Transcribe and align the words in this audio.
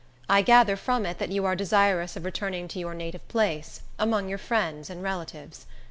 I 0.27 0.41
gather 0.41 0.77
from 0.77 1.05
it 1.05 1.19
that 1.19 1.29
you 1.29 1.45
are 1.45 1.55
desirous 1.55 2.15
of 2.15 2.25
returning 2.25 2.67
to 2.69 2.79
your 2.79 2.95
native 2.95 3.27
place, 3.27 3.81
among 3.99 4.29
your 4.29 4.39
friends 4.39 4.89
and 4.89 5.03
relatives. 5.03 5.67